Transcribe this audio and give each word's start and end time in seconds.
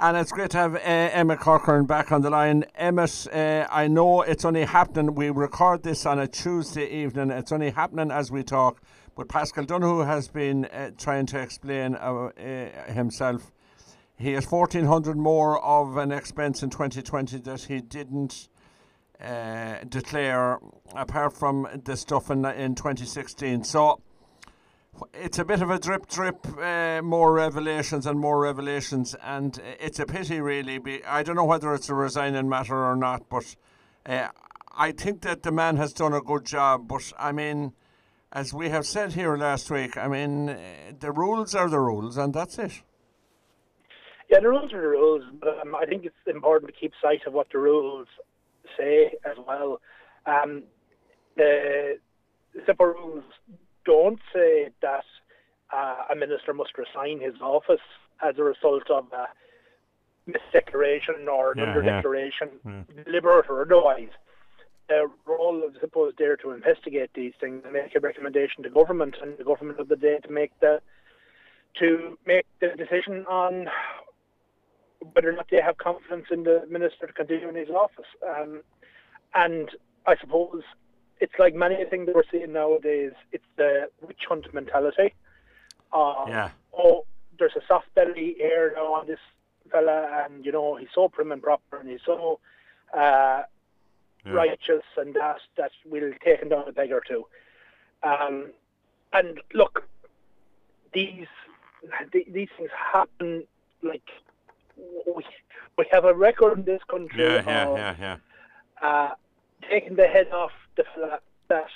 And 0.00 0.16
it's 0.16 0.32
great 0.32 0.50
to 0.50 0.58
have 0.58 0.74
uh, 0.74 0.78
Emmett 0.78 1.38
Corcoran 1.38 1.86
back 1.86 2.10
on 2.10 2.22
the 2.22 2.30
line. 2.30 2.64
Emmett, 2.74 3.28
uh, 3.32 3.66
I 3.70 3.86
know 3.86 4.22
it's 4.22 4.44
only 4.44 4.64
happening. 4.64 5.14
We 5.14 5.30
record 5.30 5.82
this 5.82 6.06
on 6.06 6.18
a 6.18 6.26
Tuesday 6.26 6.88
evening. 6.88 7.30
It's 7.30 7.52
only 7.52 7.70
happening 7.70 8.10
as 8.10 8.30
we 8.30 8.42
talk. 8.42 8.82
But 9.16 9.28
Paschal 9.28 9.64
Donohoe 9.64 10.02
has 10.02 10.28
been 10.28 10.64
uh, 10.66 10.90
trying 10.98 11.26
to 11.26 11.40
explain 11.40 11.94
uh, 11.94 12.30
uh, 12.36 12.92
himself. 12.92 13.52
He 14.16 14.32
has 14.32 14.50
1,400 14.50 15.16
more 15.16 15.62
of 15.62 15.96
an 15.98 16.10
expense 16.10 16.62
in 16.62 16.70
2020 16.70 17.38
that 17.38 17.62
he 17.62 17.80
didn't 17.80 18.48
uh, 19.20 19.76
declare, 19.88 20.58
apart 20.94 21.32
from 21.32 21.68
the 21.84 21.96
stuff 21.96 22.30
in, 22.30 22.44
in 22.44 22.74
2016. 22.74 23.64
So 23.64 24.00
it's 25.14 25.38
a 25.38 25.44
bit 25.44 25.62
of 25.62 25.70
a 25.70 25.78
drip, 25.78 26.06
drip, 26.08 26.46
uh, 26.58 27.00
more 27.02 27.32
revelations 27.32 28.06
and 28.06 28.18
more 28.18 28.40
revelations, 28.40 29.14
and 29.22 29.60
it's 29.80 29.98
a 29.98 30.06
pity, 30.06 30.40
really. 30.40 31.04
I 31.04 31.22
don't 31.22 31.36
know 31.36 31.44
whether 31.44 31.74
it's 31.74 31.88
a 31.88 31.94
resigning 31.94 32.48
matter 32.48 32.76
or 32.76 32.96
not, 32.96 33.28
but 33.28 33.56
uh, 34.06 34.28
I 34.76 34.92
think 34.92 35.22
that 35.22 35.42
the 35.42 35.52
man 35.52 35.76
has 35.76 35.92
done 35.92 36.12
a 36.12 36.20
good 36.20 36.44
job. 36.44 36.88
But 36.88 37.12
I 37.18 37.32
mean, 37.32 37.72
as 38.32 38.52
we 38.52 38.68
have 38.68 38.86
said 38.86 39.12
here 39.12 39.36
last 39.36 39.70
week, 39.70 39.96
I 39.96 40.08
mean, 40.08 40.50
uh, 40.50 40.58
the 40.98 41.12
rules 41.12 41.54
are 41.54 41.68
the 41.68 41.80
rules, 41.80 42.16
and 42.16 42.34
that's 42.34 42.58
it. 42.58 42.82
Yeah, 44.30 44.40
the 44.40 44.48
rules 44.48 44.72
are 44.72 44.80
the 44.80 44.88
rules, 44.88 45.24
but 45.40 45.60
um, 45.60 45.74
I 45.74 45.86
think 45.86 46.04
it's 46.04 46.16
important 46.26 46.72
to 46.72 46.78
keep 46.78 46.92
sight 47.02 47.20
of 47.26 47.32
what 47.32 47.48
the 47.52 47.58
rules 47.58 48.08
say 48.76 49.14
as 49.24 49.36
well. 49.46 49.80
Um, 50.26 50.64
the 51.36 51.98
SIPO 52.66 52.94
rules 52.94 53.24
don't 53.86 54.18
say 54.34 54.68
that 54.82 55.04
uh, 55.74 56.02
a 56.12 56.16
minister 56.16 56.52
must 56.52 56.72
resign 56.76 57.20
his 57.20 57.34
office 57.40 57.80
as 58.22 58.34
a 58.38 58.42
result 58.42 58.90
of 58.90 59.06
a 59.12 59.26
misdeclaration 60.30 61.26
or 61.30 61.52
an 61.52 61.58
yeah, 61.58 61.66
underdeclaration, 61.66 62.50
yeah. 62.64 63.04
deliberate 63.04 63.46
or 63.48 63.62
otherwise. 63.62 64.10
The 64.88 65.08
role 65.24 65.64
of 65.64 65.74
SIPO 65.74 66.12
there 66.16 66.36
to 66.36 66.50
investigate 66.52 67.10
these 67.14 67.32
things 67.40 67.62
and 67.64 67.72
make 67.72 67.94
a 67.96 68.00
recommendation 68.00 68.62
to 68.62 68.70
government 68.70 69.16
and 69.20 69.36
the 69.36 69.44
government 69.44 69.80
of 69.80 69.88
the 69.88 69.96
day 69.96 70.18
to 70.24 70.30
make 70.30 70.52
the 70.60 70.80
to 71.80 72.16
make 72.24 72.46
the 72.60 72.68
decision 72.68 73.26
on 73.26 73.66
whether 75.12 75.28
or 75.28 75.32
not 75.32 75.46
they 75.50 75.60
have 75.60 75.76
confidence 75.78 76.26
in 76.30 76.44
the 76.44 76.64
minister 76.70 77.06
to 77.06 77.12
continue 77.12 77.48
in 77.48 77.54
his 77.54 77.68
office. 77.68 78.06
Um, 78.26 78.62
and 79.34 79.70
I 80.06 80.16
suppose 80.20 80.62
it's 81.20 81.32
like 81.38 81.54
many 81.54 81.84
things 81.84 82.06
that 82.06 82.14
we're 82.14 82.22
seeing 82.30 82.52
nowadays. 82.52 83.12
It's 83.32 83.44
the 83.56 83.88
witch 84.06 84.24
hunt 84.28 84.52
mentality. 84.52 85.14
Uh, 85.92 86.24
yeah. 86.28 86.50
Oh, 86.76 87.04
there's 87.38 87.56
a 87.56 87.62
soft 87.66 87.94
belly 87.94 88.36
air 88.40 88.72
now 88.76 88.94
on 88.94 89.06
this 89.06 89.20
fella, 89.70 90.24
and 90.24 90.44
you 90.44 90.52
know 90.52 90.76
he's 90.76 90.88
so 90.94 91.08
prim 91.08 91.32
and 91.32 91.42
proper, 91.42 91.78
and 91.78 91.88
he's 91.88 92.00
so 92.04 92.38
uh, 92.94 93.42
Yeah. 94.24 94.32
righteous, 94.32 94.84
and 94.96 95.14
that 95.14 95.38
that 95.56 95.72
we'll 95.86 96.12
take 96.24 96.40
him 96.40 96.48
down 96.50 96.68
a 96.68 96.72
peg 96.72 96.92
or 96.92 97.00
two. 97.06 97.26
Um, 98.02 98.50
and 99.12 99.40
look, 99.54 99.88
these 100.92 101.26
these 102.12 102.48
things 102.56 102.70
happen. 102.92 103.44
Like 103.82 104.08
we 105.06 105.24
we 105.78 105.86
have 105.92 106.04
a 106.04 106.14
record 106.14 106.58
in 106.58 106.64
this 106.64 106.82
country 106.88 107.22
Yeah, 107.22 107.42
yeah, 107.46 107.66
of 107.66 107.76
yeah, 107.78 107.94
yeah. 108.00 108.16
uh, 108.82 109.14
taking 109.70 109.96
the 109.96 110.06
head 110.06 110.28
off 110.32 110.52
the 110.76 110.84
fella 110.94 111.18
that 111.48 111.66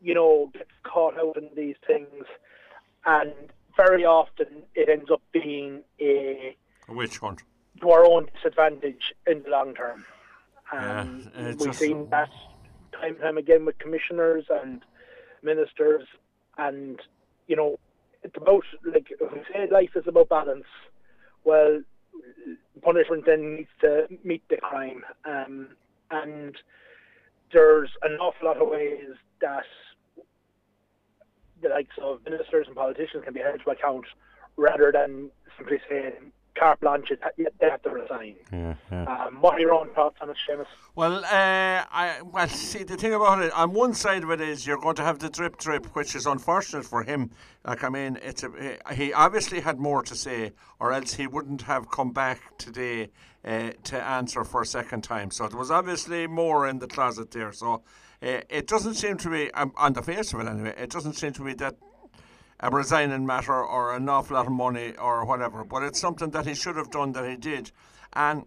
you 0.00 0.14
know 0.14 0.50
gets 0.52 0.70
caught 0.84 1.18
out 1.18 1.36
in 1.36 1.48
these 1.56 1.76
things, 1.86 2.24
and 3.06 3.32
very 3.76 4.04
often 4.04 4.46
it 4.74 4.88
ends 4.88 5.10
up 5.10 5.22
being 5.32 5.82
a 6.00 6.56
A 6.88 6.92
witch 6.92 7.18
hunt. 7.18 7.42
to 7.80 7.90
our 7.90 8.04
own 8.04 8.28
disadvantage 8.34 9.14
in 9.26 9.42
the 9.42 9.50
long 9.50 9.74
term. 9.74 10.04
Yeah, 10.72 11.00
Um, 11.00 11.30
it's 11.34 11.60
we've 11.60 11.68
just- 11.70 11.78
seen 11.80 12.08
that 12.10 12.30
time 12.92 13.12
and 13.14 13.20
time 13.20 13.38
again 13.38 13.64
with 13.64 13.78
commissioners 13.78 14.44
and 14.50 14.82
ministers, 15.42 16.06
and 16.58 17.00
you 17.46 17.56
know, 17.56 17.78
it's 18.22 18.36
about 18.36 18.64
like 18.84 19.10
if 19.10 19.32
we 19.32 19.40
say 19.52 19.66
life 19.70 19.90
is 19.96 20.06
about 20.06 20.28
balance. 20.28 20.66
Well, 21.44 21.82
punishment 22.82 23.24
then 23.26 23.56
needs 23.56 23.70
to 23.80 24.06
meet 24.24 24.42
the 24.48 24.56
crime, 24.58 25.04
um, 25.24 25.68
and 26.10 26.56
there's 27.52 27.90
an 28.02 28.12
awful 28.20 28.46
lot 28.48 28.60
of 28.60 28.68
ways 28.68 29.14
that 29.40 29.64
the 31.62 31.68
likes 31.68 31.96
of 32.02 32.24
ministers 32.24 32.66
and 32.66 32.76
politicians 32.76 33.24
can 33.24 33.34
be 33.34 33.40
held 33.40 33.60
to 33.64 33.70
account, 33.70 34.06
rather 34.56 34.92
than 34.92 35.30
simply 35.56 35.78
saying 35.88 36.32
carte 36.58 36.80
blanche, 36.80 37.12
they 37.36 37.70
have 37.70 37.82
to 37.82 37.90
resign. 37.90 38.34
Yeah, 38.52 38.74
yeah. 38.90 39.26
Um, 39.26 39.40
what 39.40 39.54
are 39.54 39.60
your 39.60 39.72
own 39.72 39.88
thoughts 39.90 40.16
on 40.20 40.30
it, 40.30 40.36
Seamus? 40.48 40.66
Well, 40.94 41.24
uh, 41.24 41.84
I 41.90 42.20
well 42.24 42.48
see 42.48 42.82
the 42.82 42.96
thing 42.96 43.14
about 43.14 43.42
it. 43.42 43.52
On 43.52 43.72
one 43.72 43.94
side 43.94 44.24
of 44.24 44.30
it 44.30 44.40
is 44.40 44.66
you're 44.66 44.78
going 44.78 44.96
to 44.96 45.04
have 45.04 45.18
the 45.18 45.30
drip 45.30 45.58
drip, 45.58 45.86
which 45.94 46.14
is 46.14 46.26
unfortunate 46.26 46.84
for 46.84 47.02
him. 47.02 47.30
Like 47.64 47.84
I 47.84 47.88
mean, 47.88 48.18
it's 48.22 48.42
a, 48.42 48.78
he 48.94 49.12
obviously 49.12 49.60
had 49.60 49.78
more 49.78 50.02
to 50.02 50.14
say, 50.14 50.52
or 50.80 50.92
else 50.92 51.14
he 51.14 51.26
wouldn't 51.26 51.62
have 51.62 51.90
come 51.90 52.12
back 52.12 52.56
today 52.58 53.10
uh, 53.44 53.70
to 53.84 54.02
answer 54.02 54.44
for 54.44 54.62
a 54.62 54.66
second 54.66 55.02
time. 55.02 55.30
So 55.30 55.48
there 55.48 55.58
was 55.58 55.70
obviously 55.70 56.26
more 56.26 56.66
in 56.66 56.78
the 56.78 56.88
closet 56.88 57.30
there. 57.30 57.52
So 57.52 57.82
uh, 58.22 58.40
it 58.48 58.66
doesn't 58.66 58.94
seem 58.94 59.16
to 59.18 59.30
be 59.30 59.52
um, 59.52 59.72
on 59.76 59.92
the 59.92 60.02
face 60.02 60.32
of 60.32 60.40
it 60.40 60.48
anyway. 60.48 60.74
It 60.76 60.90
doesn't 60.90 61.14
seem 61.14 61.32
to 61.34 61.44
be 61.44 61.54
that 61.54 61.76
a 62.60 62.70
resigning 62.70 63.24
matter 63.24 63.54
or 63.64 63.94
an 63.94 64.08
awful 64.08 64.36
lot 64.36 64.46
of 64.46 64.52
money 64.52 64.94
or 64.96 65.24
whatever. 65.24 65.64
But 65.64 65.82
it's 65.82 66.00
something 66.00 66.30
that 66.30 66.46
he 66.46 66.54
should 66.54 66.76
have 66.76 66.90
done 66.90 67.12
that 67.12 67.28
he 67.28 67.36
did, 67.36 67.70
and 68.12 68.46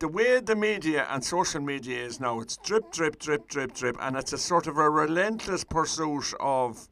the 0.00 0.08
way 0.08 0.40
the 0.40 0.56
media 0.56 1.06
and 1.08 1.24
social 1.24 1.60
media 1.60 2.04
is 2.04 2.20
now, 2.20 2.40
it's 2.40 2.56
drip, 2.58 2.90
drip, 2.90 3.18
drip, 3.18 3.48
drip, 3.48 3.72
drip, 3.72 3.96
and 4.00 4.16
it's 4.16 4.32
a 4.32 4.38
sort 4.38 4.66
of 4.66 4.76
a 4.76 4.90
relentless 4.90 5.64
pursuit 5.64 6.34
of, 6.40 6.88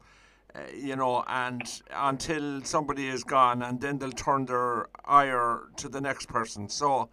uh, 0.55 0.61
you 0.73 0.95
know, 0.95 1.23
and 1.27 1.81
until 1.91 2.63
somebody 2.63 3.07
is 3.07 3.23
gone, 3.23 3.61
and 3.61 3.81
then 3.81 3.97
they'll 3.97 4.11
turn 4.11 4.45
their 4.45 4.87
ire 5.05 5.63
to 5.77 5.89
the 5.89 6.01
next 6.01 6.27
person. 6.27 6.69
So. 6.69 7.09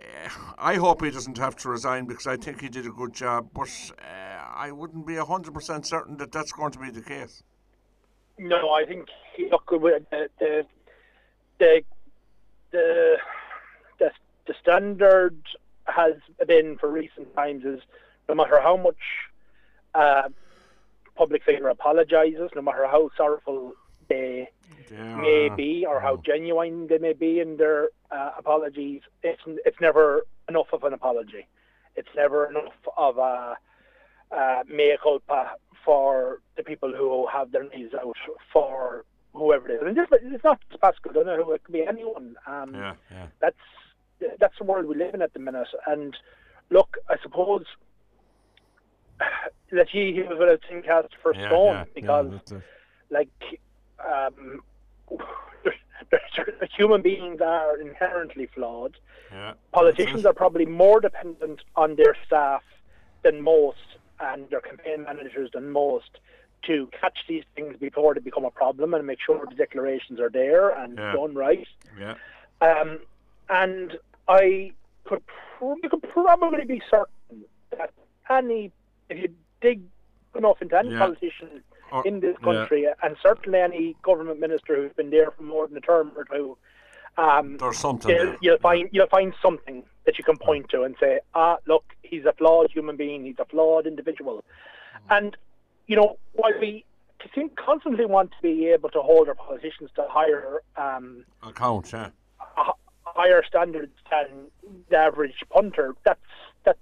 Uh, 0.00 0.28
I 0.56 0.76
hope 0.76 1.04
he 1.04 1.10
doesn't 1.10 1.38
have 1.38 1.56
to 1.56 1.68
resign 1.68 2.06
because 2.06 2.28
I 2.28 2.36
think 2.36 2.60
he 2.60 2.68
did 2.68 2.86
a 2.86 2.90
good 2.90 3.12
job, 3.12 3.48
but 3.52 3.68
uh, 3.98 4.44
I 4.54 4.70
wouldn't 4.70 5.04
be 5.04 5.14
100% 5.14 5.84
certain 5.84 6.16
that 6.18 6.30
that's 6.30 6.52
going 6.52 6.70
to 6.70 6.78
be 6.78 6.90
the 6.90 7.02
case. 7.02 7.42
No, 8.38 8.70
I 8.70 8.84
think 8.84 9.08
look 9.50 9.66
the 9.68 10.00
the 10.38 10.66
the 11.58 11.82
the, 12.70 13.16
the, 14.46 14.54
standard 14.60 15.36
has 15.86 16.14
been 16.46 16.76
for 16.78 16.90
recent 16.90 17.34
times 17.34 17.64
is 17.64 17.80
no 18.28 18.34
matter 18.34 18.60
how 18.60 18.76
much 18.76 18.96
uh, 19.94 20.28
public 21.16 21.42
figure 21.42 21.68
apologizes, 21.68 22.50
no 22.54 22.62
matter 22.62 22.86
how 22.86 23.10
sorrowful 23.16 23.74
they 24.08 24.48
may 24.90 25.50
be 25.56 25.84
or 25.86 26.00
how 26.00 26.16
genuine 26.16 26.86
they 26.88 26.98
may 26.98 27.12
be 27.12 27.40
in 27.40 27.56
their 27.56 27.88
uh, 28.10 28.30
apologies, 28.38 29.02
it's 29.22 29.42
it's 29.64 29.80
never 29.80 30.22
enough 30.48 30.68
of 30.72 30.84
an 30.84 30.92
apology. 30.92 31.46
It's 31.96 32.08
never 32.14 32.46
enough 32.48 32.72
of 32.96 33.18
a 33.18 33.56
uh, 34.30 34.62
mea 34.68 34.96
culpa 35.02 35.52
for 35.84 36.40
the 36.56 36.62
people 36.62 36.92
who 36.94 37.26
have 37.32 37.50
their 37.52 37.64
knees 37.68 37.90
out 37.94 38.16
for 38.52 39.04
whoever 39.32 39.68
it 39.68 39.74
is. 39.74 39.80
And 39.82 39.96
it's 40.34 40.44
not 40.44 40.60
just 40.68 40.80
Paschal 40.80 41.12
Donohoe, 41.12 41.52
it 41.52 41.64
could 41.64 41.72
be 41.72 41.84
anyone. 41.86 42.36
Um, 42.46 42.74
Yeah, 42.74 42.94
yeah. 43.10 43.26
That's 43.40 43.56
that's 44.40 44.58
the 44.58 44.64
world 44.64 44.86
we 44.86 44.96
live 44.96 45.14
in 45.14 45.22
at 45.22 45.32
the 45.32 45.38
minute. 45.38 45.68
And 45.86 46.16
look, 46.70 46.96
I 47.08 47.16
suppose 47.22 47.64
let 49.72 49.92
ye 49.94 50.14
who 50.16 50.28
without 50.36 50.60
sin 50.68 50.82
cast 50.82 51.08
for 51.22 51.34
Yeah, 51.34 51.46
stone 51.48 51.66
yeah, 51.66 51.72
yeah, 51.72 51.84
because 51.94 52.40
it. 52.50 52.62
like 53.10 53.60
um, 54.04 54.60
human 56.76 57.02
beings 57.02 57.40
are 57.40 57.80
inherently 57.80 58.46
flawed. 58.54 58.96
Yeah. 59.32 59.52
Politicians 59.72 60.24
are 60.26 60.32
probably 60.32 60.66
more 60.66 61.00
dependent 61.00 61.60
on 61.76 61.96
their 61.96 62.16
staff 62.26 62.62
than 63.22 63.40
most 63.42 63.76
and 64.20 64.48
their 64.50 64.60
campaign 64.60 65.04
managers 65.04 65.50
than 65.52 65.70
most 65.70 66.18
to 66.62 66.88
catch 67.00 67.18
these 67.28 67.44
things 67.54 67.76
before 67.78 68.14
they 68.14 68.20
become 68.20 68.44
a 68.44 68.50
problem 68.50 68.92
and 68.94 69.06
make 69.06 69.18
sure 69.24 69.44
the 69.48 69.54
declarations 69.54 70.18
are 70.18 70.30
there 70.30 70.70
and 70.70 70.98
Yeah. 70.98 71.12
done 71.12 71.34
right. 71.34 71.66
Yeah. 71.98 72.14
Um, 72.60 72.98
and 73.48 73.96
I 74.26 74.72
could 75.04 75.22
pr- 75.26 75.74
you 75.82 75.88
could 75.88 76.02
probably 76.02 76.64
be 76.64 76.82
certain 76.90 77.44
that 77.70 77.90
any 78.28 78.72
if 79.08 79.18
you 79.22 79.34
dig 79.60 79.82
enough 80.34 80.60
into 80.60 80.76
any 80.76 80.90
Yeah. 80.90 80.98
politician 80.98 81.62
Or- 81.92 82.06
in 82.06 82.20
this 82.20 82.36
yeah. 82.40 82.44
country, 82.44 82.86
and 83.02 83.16
certainly 83.22 83.60
any 83.60 83.96
government 84.02 84.40
minister 84.40 84.76
who's 84.76 84.92
been 84.92 85.10
there 85.10 85.30
for 85.30 85.42
more 85.44 85.66
than 85.66 85.76
a 85.76 85.80
term 85.80 86.12
or 86.16 86.24
two, 86.24 86.58
um, 87.18 87.56
There's 87.58 87.78
something 87.78 88.10
you'll, 88.10 88.36
you'll 88.40 88.58
find 88.58 88.88
you'll 88.92 89.08
find 89.08 89.34
something 89.42 89.82
that 90.06 90.18
you 90.18 90.24
can 90.24 90.38
point 90.38 90.70
to 90.70 90.82
and 90.84 90.94
say, 91.00 91.18
ah, 91.34 91.56
look, 91.66 91.84
he's 92.02 92.24
a 92.24 92.32
flawed 92.32 92.70
human 92.70 92.96
being, 92.96 93.24
he's 93.24 93.38
a 93.38 93.44
flawed 93.44 93.86
individual, 93.86 94.44
and 95.10 95.36
you 95.88 95.96
know 95.96 96.16
while 96.34 96.52
we 96.60 96.84
seem 97.34 97.50
constantly 97.56 98.06
want 98.06 98.30
to 98.30 98.36
be 98.40 98.68
able 98.68 98.88
to 98.90 99.02
hold 99.02 99.28
our 99.28 99.34
politicians 99.34 99.90
to 99.96 100.06
higher 100.08 100.62
um, 100.76 101.24
Account, 101.42 101.92
yeah. 101.92 102.10
higher 103.02 103.42
standards 103.46 103.92
than 104.10 104.46
the 104.88 104.96
average 104.96 105.34
punter. 105.50 105.96
That's 106.04 106.20
that's 106.64 106.78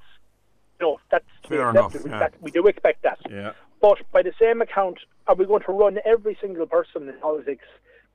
you 0.79 0.87
know 0.87 1.00
that's 1.11 1.25
Fair 1.49 1.71
enough, 1.71 1.94
yeah. 1.94 2.19
that, 2.19 2.35
we 2.43 2.50
do 2.50 2.67
expect 2.67 3.03
that. 3.05 3.19
Yeah. 3.31 3.53
But 3.81 3.99
by 4.12 4.23
the 4.23 4.32
same 4.39 4.61
account, 4.61 4.99
are 5.27 5.35
we 5.35 5.47
going 5.47 5.62
to 5.62 5.73
run 5.73 5.99
every 6.05 6.37
single 6.41 6.67
person 6.67 7.09
in 7.09 7.19
politics 7.21 7.65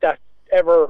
that 0.02 0.20
ever 0.52 0.90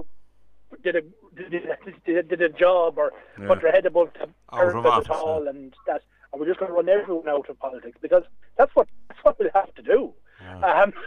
did 0.84 0.96
a 0.96 1.02
did, 1.36 1.64
did, 2.06 2.28
did 2.30 2.42
a 2.42 2.50
job 2.50 2.98
or 2.98 3.12
Yeah. 3.40 3.48
put 3.48 3.62
their 3.62 3.72
head 3.72 3.86
above 3.86 4.10
the 4.14 4.22
Out 4.24 4.30
of 4.30 4.72
parapet 4.74 4.86
office, 4.92 5.10
at 5.10 5.16
all, 5.16 5.44
yeah. 5.44 5.50
and 5.52 5.74
that 5.88 6.02
are 6.34 6.40
we're 6.40 6.46
just 6.48 6.60
going 6.60 6.70
to 6.72 6.76
run 6.76 6.90
everyone 6.90 7.28
out 7.28 7.50
of 7.50 7.60
politics 7.60 7.98
because 8.02 8.24
that's 8.58 8.74
what 8.76 8.88
that's 9.08 9.24
what 9.24 9.38
we'll 9.40 9.50
have 9.54 9.74
to 9.76 9.82
do. 9.82 10.14
Um, 10.64 10.94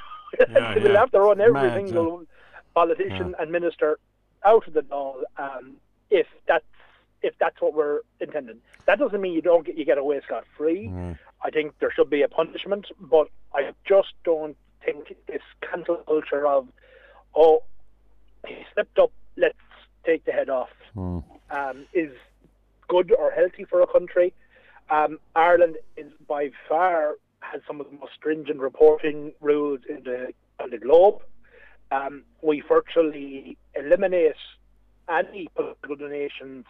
Yeah, 0.50 0.74
we'll 0.74 0.90
yeah. 0.92 0.98
have 0.98 1.12
to 1.12 1.20
run 1.20 1.40
every 1.40 1.52
Mad, 1.52 1.74
single 1.76 2.24
politician 2.74 3.36
and 3.38 3.52
minister 3.52 4.00
out 4.44 4.66
of 4.66 4.74
the 4.74 4.80
Dáil 4.82 5.22
um, 5.38 5.76
if 6.10 6.26
that's 6.48 6.64
if 7.22 7.34
that's 7.38 7.60
what 7.60 7.72
we're 7.72 8.00
intending. 8.20 8.56
That 8.86 8.98
doesn't 8.98 9.20
mean 9.20 9.32
you 9.32 9.42
don't 9.42 9.64
get 9.64 9.78
you 9.78 9.84
get 9.84 9.96
away 9.96 10.20
scot 10.26 10.44
free. 10.56 10.88
Mm. 10.88 11.16
I 11.42 11.50
think 11.50 11.78
there 11.78 11.92
should 11.92 12.10
be 12.10 12.22
a 12.22 12.28
punishment, 12.28 12.86
but 13.00 13.28
I 13.54 13.70
just 13.86 14.12
don't 14.24 14.56
think 14.84 15.14
this 15.28 15.42
cancel 15.62 15.96
culture 15.98 16.46
of 16.46 16.66
oh 17.36 17.62
he 18.46 18.56
slipped 18.74 18.98
up, 18.98 19.12
let's 19.36 19.54
take 20.04 20.24
the 20.24 20.32
head 20.32 20.48
off 20.48 20.70
Mm. 20.96 21.24
um, 21.50 21.86
is 21.92 22.12
good 22.88 23.12
or 23.12 23.30
healthy 23.30 23.64
for 23.64 23.80
a 23.80 23.86
country. 23.86 24.32
Um, 24.90 25.18
Ireland 25.34 25.76
is 25.96 26.12
by 26.28 26.50
far 26.68 27.14
has 27.40 27.60
some 27.66 27.80
of 27.80 27.86
the 27.90 27.96
most 27.98 28.12
stringent 28.14 28.58
reporting 28.60 29.32
rules 29.40 29.80
in 29.88 30.02
the 30.04 30.32
on 30.60 30.70
the 30.70 30.78
globe. 30.78 31.20
Um, 31.90 32.22
we 32.42 32.60
virtually 32.60 33.56
eliminate 33.74 34.36
any 35.08 35.48
political 35.54 35.96
donations 35.96 36.64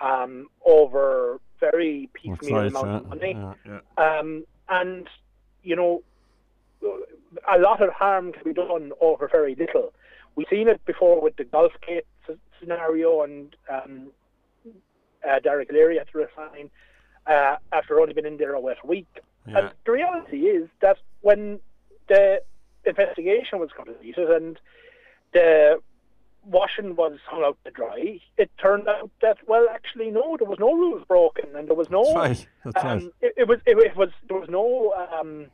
um, 0.00 0.48
over 0.66 1.40
very 1.60 2.08
piecemeal 2.12 2.56
right, 2.56 2.66
amounts 2.68 3.04
of 3.04 3.08
money. 3.08 3.32
yeah, 3.32 3.54
yeah. 3.98 4.18
Um, 4.18 4.44
and, 4.68 5.08
you 5.62 5.76
know, 5.76 6.02
a 6.82 7.58
lot 7.58 7.80
of 7.82 7.90
harm 7.92 8.32
can 8.32 8.42
be 8.44 8.52
done 8.52 8.92
over 9.00 9.28
very 9.28 9.54
little. 9.54 9.92
We've 10.36 10.46
seen 10.50 10.68
it 10.68 10.84
before 10.84 11.20
with 11.22 11.36
the 11.36 11.44
Golfgate 11.44 12.02
scenario, 12.60 13.22
and 13.22 13.56
um, 13.68 14.08
uh, 15.28 15.38
Dara 15.40 15.64
Calleary 15.64 15.98
had 15.98 16.08
to 16.12 16.18
resign 16.18 16.70
uh, 17.26 17.56
after 17.72 18.00
only 18.00 18.14
been 18.14 18.26
in 18.26 18.36
there 18.36 18.54
a 18.54 18.60
wet 18.60 18.86
week. 18.86 19.08
Yeah. 19.46 19.58
And 19.58 19.70
the 19.84 19.92
reality 19.92 20.46
is 20.46 20.68
that 20.80 20.98
when 21.20 21.60
the 22.08 22.42
investigation 22.84 23.58
was 23.58 23.70
completed 23.74 24.30
and 24.30 24.58
the 25.32 25.80
washing 26.46 26.96
was 26.96 27.18
hung 27.26 27.42
out 27.42 27.58
to 27.64 27.70
dry, 27.70 28.20
it 28.36 28.50
turned 28.58 28.88
out 28.88 29.10
that 29.22 29.38
well, 29.46 29.66
actually, 29.72 30.10
no, 30.10 30.36
there 30.36 30.48
was 30.48 30.58
no 30.58 30.72
rules 30.74 31.04
broken, 31.06 31.56
and 31.56 31.68
there 31.68 31.76
was 31.76 31.90
no 31.90 32.04
That's 32.04 32.16
right. 32.16 32.48
That's 32.64 32.84
right. 32.84 33.02
um, 33.02 33.12
it, 33.20 33.34
it 33.36 33.48
was 33.48 33.60
it, 33.66 33.78
it 33.78 33.96
was 33.96 34.10
there 34.28 34.38
was 34.38 34.48
no 34.48 34.94
um, 35.18 35.46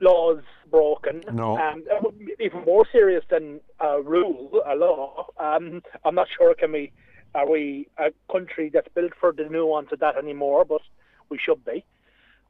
laws 0.00 0.42
broken. 0.70 1.22
No. 1.32 1.56
Um, 1.58 1.84
it 1.86 2.02
would 2.02 2.18
be 2.18 2.34
even 2.40 2.64
more 2.64 2.86
serious 2.90 3.24
than 3.30 3.60
a 3.80 4.00
rule, 4.02 4.62
a 4.66 4.74
law. 4.74 5.26
Um, 5.38 5.82
I'm 6.04 6.14
not 6.14 6.28
sure 6.36 6.54
can 6.54 6.72
we 6.72 6.92
are 7.34 7.48
we 7.48 7.88
a 7.98 8.12
country 8.32 8.70
that's 8.72 8.88
built 8.94 9.12
for 9.20 9.32
the 9.32 9.44
nuance 9.44 9.88
of 9.92 10.00
that 10.00 10.16
anymore, 10.16 10.64
but 10.64 10.80
we 11.28 11.38
should 11.38 11.64
be. 11.64 11.84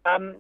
Um, 0.05 0.37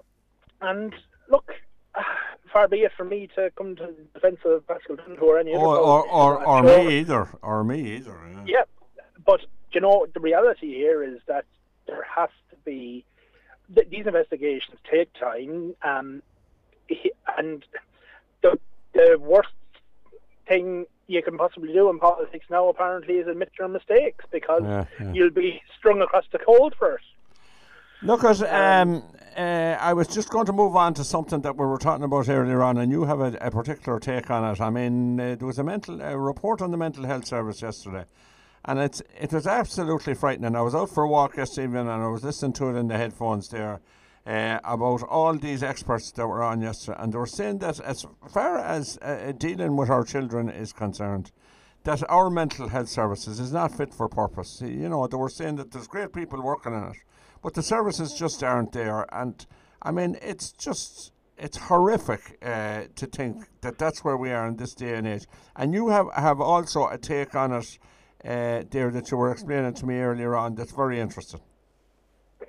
and 0.60 0.94
look, 1.28 1.52
far 2.52 2.68
be 2.68 2.78
it 2.78 2.92
for 2.96 3.04
me 3.04 3.28
to 3.34 3.50
come 3.56 3.76
to 3.76 3.86
the 3.86 4.04
defence 4.14 4.38
of 4.44 4.66
Paschal 4.66 4.96
Dundee 4.96 5.18
or 5.20 5.38
any 5.38 5.54
other 5.54 5.64
Or, 5.64 5.76
or, 5.78 6.08
or, 6.08 6.46
or 6.46 6.66
sure- 6.68 6.84
me 6.84 6.98
either. 7.00 7.28
Or 7.42 7.64
me 7.64 7.96
either. 7.96 8.18
Yeah. 8.30 8.44
yeah, 8.46 9.02
but 9.24 9.40
you 9.72 9.80
know 9.80 10.06
the 10.14 10.20
reality 10.20 10.74
here 10.74 11.02
is 11.02 11.18
that 11.26 11.44
there 11.86 12.04
has 12.16 12.30
to 12.50 12.56
be 12.64 13.04
th- 13.74 13.88
these 13.90 14.06
investigations 14.06 14.78
take 14.90 15.12
time, 15.14 15.74
um, 15.82 16.22
he- 16.88 17.12
and 17.38 17.64
the 18.42 18.58
the 18.94 19.18
worst 19.20 19.50
thing 20.48 20.86
you 21.08 21.22
can 21.22 21.36
possibly 21.38 21.72
do 21.72 21.88
in 21.90 21.98
politics 21.98 22.46
now 22.50 22.68
apparently 22.68 23.14
is 23.14 23.26
admit 23.28 23.50
your 23.58 23.68
mistakes 23.68 24.24
because 24.32 24.62
Yeah, 24.64 24.84
yeah. 25.00 25.12
you'll 25.12 25.30
be 25.30 25.62
strung 25.78 26.00
across 26.02 26.24
the 26.32 26.38
cold 26.38 26.74
first. 26.78 27.04
Look, 28.02 28.24
at, 28.24 28.42
um, 28.42 29.02
uh, 29.36 29.40
I 29.80 29.92
was 29.94 30.08
just 30.08 30.28
going 30.28 30.46
to 30.46 30.52
move 30.52 30.76
on 30.76 30.94
to 30.94 31.04
something 31.04 31.40
that 31.42 31.56
we 31.56 31.64
were 31.64 31.78
talking 31.78 32.04
about 32.04 32.28
earlier 32.28 32.62
on, 32.62 32.76
and 32.76 32.90
you 32.92 33.04
have 33.04 33.20
a, 33.20 33.36
a 33.40 33.50
particular 33.50 33.98
take 33.98 34.30
on 34.30 34.44
it. 34.52 34.60
I 34.60 34.70
mean, 34.70 35.18
uh, 35.18 35.34
there 35.36 35.46
was 35.46 35.58
a 35.58 35.64
mental 35.64 36.00
a 36.02 36.16
report 36.16 36.60
on 36.60 36.70
the 36.72 36.76
mental 36.76 37.04
health 37.04 37.26
service 37.26 37.62
yesterday, 37.62 38.04
and 38.64 38.78
it's 38.78 39.02
it 39.18 39.32
was 39.32 39.46
absolutely 39.46 40.14
frightening. 40.14 40.54
I 40.56 40.60
was 40.62 40.74
out 40.74 40.90
for 40.90 41.04
a 41.04 41.08
walk 41.08 41.36
yesterday 41.36 41.64
evening, 41.64 41.88
and 41.88 42.02
I 42.02 42.08
was 42.08 42.22
listening 42.22 42.52
to 42.54 42.68
it 42.68 42.76
in 42.78 42.88
the 42.88 42.96
headphones 42.96 43.48
there. 43.48 43.80
Uh, 44.26 44.58
about 44.64 45.04
all 45.04 45.34
these 45.38 45.62
experts 45.62 46.10
that 46.10 46.26
were 46.26 46.42
on 46.42 46.60
yesterday, 46.60 46.98
and 47.00 47.12
they 47.12 47.18
were 47.18 47.26
saying 47.26 47.58
that 47.58 47.78
as 47.78 48.04
far 48.28 48.58
as 48.58 48.98
uh, 49.00 49.32
dealing 49.38 49.76
with 49.76 49.88
our 49.88 50.02
children 50.02 50.48
is 50.48 50.72
concerned, 50.72 51.30
that 51.84 52.02
our 52.10 52.28
mental 52.28 52.68
health 52.68 52.88
services 52.88 53.38
is 53.38 53.52
not 53.52 53.70
fit 53.76 53.94
for 53.94 54.08
purpose. 54.08 54.60
You 54.60 54.88
know, 54.88 55.06
they 55.06 55.16
were 55.16 55.28
saying 55.28 55.56
that 55.56 55.70
there's 55.70 55.86
great 55.86 56.12
people 56.12 56.42
working 56.42 56.74
in 56.74 56.82
it, 56.82 56.96
but 57.40 57.54
the 57.54 57.62
services 57.62 58.14
just 58.14 58.42
aren't 58.42 58.72
there. 58.72 59.06
And 59.14 59.46
I 59.80 59.92
mean, 59.92 60.18
it's 60.20 60.50
just 60.50 61.12
it's 61.38 61.56
horrific 61.56 62.38
uh, 62.42 62.84
to 62.96 63.06
think 63.06 63.44
that 63.60 63.78
that's 63.78 64.02
where 64.02 64.16
we 64.16 64.32
are 64.32 64.48
in 64.48 64.56
this 64.56 64.74
day 64.74 64.94
and 64.94 65.06
age. 65.06 65.26
And 65.54 65.72
you 65.72 65.90
have 65.90 66.08
have 66.16 66.40
also 66.40 66.88
a 66.88 66.98
take 66.98 67.36
on 67.36 67.52
it 67.52 67.78
uh, 68.24 68.64
there 68.70 68.90
that 68.90 69.10
you 69.12 69.16
were 69.16 69.30
explaining 69.30 69.74
to 69.74 69.86
me 69.86 69.98
earlier 69.98 70.34
on. 70.34 70.56
That's 70.56 70.72
very 70.72 70.98
interesting. 70.98 71.40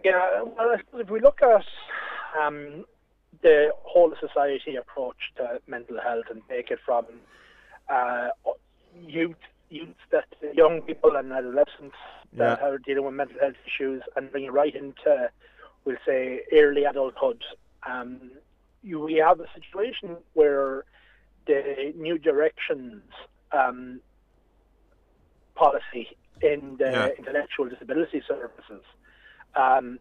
Yeah, 0.07 0.43
well, 0.43 0.69
I 0.73 0.77
suppose 0.79 1.01
if 1.01 1.09
we 1.09 1.19
look 1.19 1.39
at 1.41 1.65
um, 2.41 2.85
the 3.43 3.71
whole 3.83 4.13
society 4.21 4.75
approach 4.77 5.17
to 5.37 5.59
mental 5.67 5.97
health 6.01 6.25
and 6.29 6.41
take 6.49 6.71
it 6.71 6.79
from 6.85 7.05
uh, 7.89 8.29
youth, 8.95 9.35
youth 9.69 9.95
that 10.13 10.25
young 10.53 10.81
people 10.81 11.17
and 11.17 11.33
adolescents 11.33 11.97
that 12.37 12.61
are 12.61 12.77
dealing 12.77 13.03
with 13.05 13.15
mental 13.15 13.37
health 13.41 13.55
issues 13.65 14.01
and 14.15 14.31
bring 14.31 14.45
it 14.45 14.53
right 14.53 14.75
into, 14.75 15.29
we'll 15.83 15.97
say, 16.07 16.41
early 16.53 16.85
adulthood. 16.85 17.41
Um, 17.89 18.31
you, 18.81 19.01
we 19.01 19.15
have 19.15 19.41
a 19.41 19.47
situation 19.53 20.17
where 20.33 20.85
the 21.47 21.93
new 21.97 22.17
directions 22.17 23.03
um, 23.51 24.01
policy 25.55 26.07
in 26.41 26.77
the 26.77 26.91
Yeah. 26.91 27.09
intellectual 27.17 27.67
disability 27.67 28.21
services 28.25 28.83
um, 29.57 29.99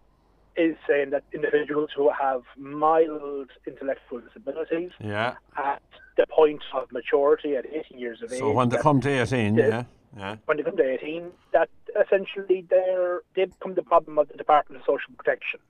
is 0.57 0.77
saying 0.89 1.11
that 1.11 1.23
individuals 1.35 1.91
who 1.95 2.11
have 2.11 2.43
mild 2.57 3.51
intellectual 3.67 4.21
disabilities 4.21 4.91
Yeah. 5.01 5.35
at 5.57 5.83
the 6.17 6.27
point 6.29 6.63
of 6.73 6.91
maturity 6.93 7.57
at 7.57 7.67
18 7.67 7.99
years 7.99 8.23
of 8.23 8.33
age, 8.33 8.39
So 8.39 8.53
when 8.53 8.69
they 8.71 8.79
come 8.79 9.01
to 9.03 9.09
18, 9.11 9.55
yeah. 9.57 9.85
Yeah. 10.17 10.37
when 10.47 10.57
they 10.57 10.63
come 10.63 10.77
to 10.79 10.89
18, 10.95 11.31
that 11.53 11.69
essentially 12.03 12.65
they're, 12.71 13.21
they 13.35 13.45
become 13.47 13.75
the 13.75 13.83
problem 13.83 14.19
of 14.19 14.29
the 14.29 14.37
Department 14.39 14.81
of 14.81 14.87
Social 14.87 15.13
Protection. 15.17 15.61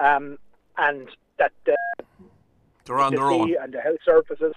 Um, 0.00 0.38
and 0.78 1.08
that 1.38 1.52
the 1.66 1.76
They're 2.86 3.00
on 3.00 3.12
their 3.14 3.20
the 3.20 3.34
own. 3.34 3.56
and 3.62 3.72
the 3.74 3.80
health 3.80 3.98
services, 4.04 4.54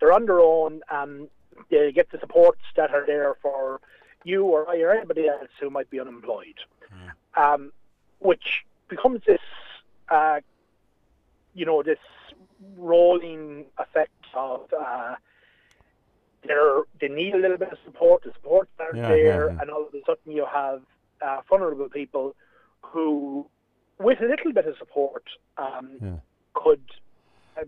they're 0.00 0.12
on 0.12 0.26
their 0.26 0.40
own. 0.40 0.80
Um, 0.90 1.28
they 1.70 1.92
get 1.92 2.10
the 2.10 2.18
supports 2.18 2.62
that 2.76 2.90
are 2.92 3.06
there 3.06 3.34
for 3.40 3.80
you 4.24 4.44
or 4.44 4.68
I 4.68 4.80
or 4.80 4.90
anybody 4.90 5.28
else 5.28 5.48
who 5.60 5.70
might 5.70 5.88
be 5.90 6.00
unemployed, 6.00 6.58
um, 7.36 7.72
which 8.20 8.64
becomes 8.88 9.20
this, 9.26 9.40
uh, 10.08 10.40
you 11.54 11.64
know, 11.66 11.82
this 11.82 11.98
rolling 12.76 13.64
effect 13.78 14.10
of 14.34 14.62
uh, 14.78 15.14
they're, 16.46 16.82
they 17.00 17.08
need 17.08 17.34
a 17.34 17.38
little 17.38 17.58
bit 17.58 17.72
of 17.72 17.78
support. 17.84 18.22
The 18.22 18.32
supports 18.34 18.70
are 18.78 18.94
Yeah, 18.94 19.08
there, 19.08 19.46
yeah, 19.46 19.52
yeah. 19.54 19.60
and 19.60 19.70
all 19.70 19.86
of 19.86 19.94
a 19.94 20.00
sudden 20.06 20.32
you 20.32 20.46
have 20.52 20.82
uh, 21.20 21.40
vulnerable 21.48 21.88
people 21.88 22.34
who, 22.82 23.46
with 23.98 24.20
a 24.20 24.26
little 24.26 24.52
bit 24.52 24.66
of 24.66 24.76
support, 24.78 25.24
um, 25.58 26.20
could 26.54 26.82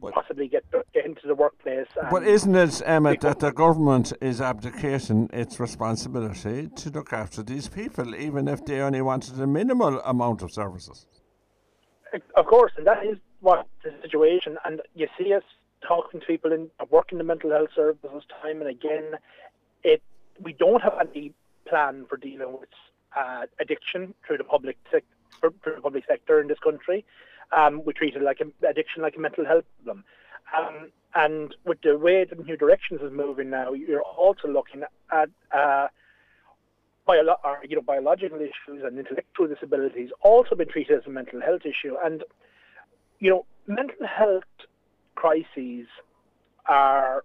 But- 0.00 0.12
possibly 0.12 0.49
get 0.49 0.64
get 0.92 1.07
into 1.07 1.26
the 1.26 1.35
workplace. 1.35 1.87
And 2.00 2.11
But 2.11 2.25
isn't 2.25 2.54
it, 2.54 2.83
Emmett, 2.85 3.21
that 3.23 3.40
the 3.40 3.52
government 3.52 4.12
is 4.21 4.40
abdicating 4.40 5.30
its 5.33 5.59
responsibility 5.59 6.68
to 6.68 6.90
look 6.90 7.12
after 7.12 7.42
these 7.42 7.68
people, 7.68 8.14
even 8.14 8.49
if 8.49 8.64
they 8.64 8.80
only 8.80 9.00
wanted 9.02 9.40
a 9.40 9.47
minimal 9.47 10.00
amount 10.00 10.42
of 10.42 10.52
services? 10.52 11.07
of 12.37 12.47
course, 12.47 12.73
and 12.76 12.87
that 12.87 13.04
is 13.04 13.18
what 13.40 13.66
the 13.85 13.92
situation. 14.02 14.57
And 14.64 14.80
you 14.95 15.09
see 15.18 15.33
us 15.35 15.42
talking 15.87 16.21
to 16.21 16.26
people 16.26 16.52
in 16.52 16.71
working 16.90 17.18
the 17.18 17.25
mental 17.25 17.50
health 17.50 17.71
services 17.75 18.23
time 18.42 18.61
and 18.61 18.71
again. 18.71 19.14
It 19.85 20.02
we 20.40 20.52
don't 20.52 20.83
have 20.83 20.95
any 21.00 21.33
plan 21.68 22.07
for 22.09 22.16
dealing 22.16 22.52
with 22.52 22.68
uh, 23.16 23.47
addiction 23.61 24.14
through 24.26 24.38
the 24.38 24.45
public 24.45 24.76
sec- 24.90 25.04
through 25.40 25.54
the 25.64 25.80
public 25.80 26.04
sector 26.07 26.40
in 26.40 26.49
this 26.49 26.59
country. 26.59 27.04
Um, 27.57 27.83
we 27.85 27.93
treat 27.93 28.14
it 28.14 28.23
like 28.23 28.40
a, 28.40 28.67
addiction 28.67 29.02
like 29.02 29.17
a 29.17 29.21
mental 29.21 29.45
health 29.45 29.64
problem. 29.76 30.05
Um, 30.57 30.90
and 31.14 31.55
with 31.64 31.78
the 31.83 31.97
way 31.97 32.25
the 32.25 32.37
new 32.43 32.57
directions 32.57 33.00
is 33.02 33.12
moving 33.12 33.50
now, 33.50 33.73
you're 33.73 34.02
also 34.02 34.49
looking 34.49 34.83
at 35.11 35.28
uh, 35.52 35.88
bio- 37.07 37.37
or, 37.45 37.59
you 37.67 37.76
know, 37.76 37.83
biological 37.83 38.38
issues 38.38 38.83
and 38.85 38.99
intellectual 38.99 39.47
disabilities 39.47 40.11
also 40.23 40.55
been 40.55 40.69
treated 40.69 40.99
as 40.99 41.07
a 41.07 41.11
mental 41.11 41.40
health 41.40 41.62
issue. 41.64 41.97
And, 42.05 42.25
you 43.19 43.31
know, 43.31 43.47
mental 43.67 44.07
health 44.07 44.45
crises 45.14 45.87
are 46.67 47.25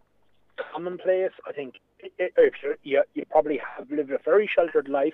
commonplace. 0.73 1.31
I 1.47 1.51
think 1.51 1.75
if 1.99 2.53
you 2.63 2.75
you, 2.83 3.03
you 3.13 3.25
probably 3.29 3.59
have 3.77 3.89
lived 3.89 4.11
a 4.11 4.19
very 4.23 4.49
sheltered 4.53 4.87
life 4.87 5.13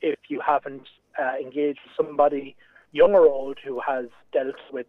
if 0.00 0.18
you 0.28 0.40
haven't 0.40 0.88
uh, 1.20 1.36
engaged 1.40 1.80
with 1.84 2.06
somebody 2.06 2.56
young 2.94 3.12
or 3.12 3.26
old 3.26 3.58
who 3.64 3.80
has 3.86 4.06
dealt 4.32 4.54
with 4.72 4.86